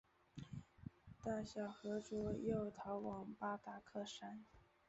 [1.23, 4.43] 大小和卓又逃往巴达克山。